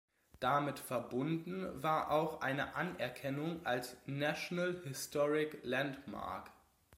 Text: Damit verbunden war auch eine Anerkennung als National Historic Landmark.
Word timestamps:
Damit 0.39 0.79
verbunden 0.79 1.83
war 1.83 2.09
auch 2.09 2.41
eine 2.41 2.73
Anerkennung 2.75 3.63
als 3.67 3.95
National 4.07 4.81
Historic 4.83 5.59
Landmark. 5.61 6.49